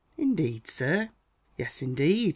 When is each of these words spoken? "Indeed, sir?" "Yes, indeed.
"Indeed, 0.17 0.67
sir?" 0.67 1.11
"Yes, 1.59 1.83
indeed. 1.83 2.29